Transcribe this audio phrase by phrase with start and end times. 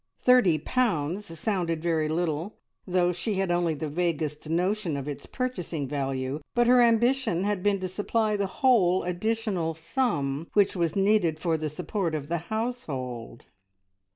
[0.23, 2.57] Thirty pounds sounded very little,
[2.87, 7.61] though she had only the vaguest notion of its purchasing value, but her ambition had
[7.61, 12.39] been to supply the whole additional sum which was needed for the support of the
[12.49, 13.45] household.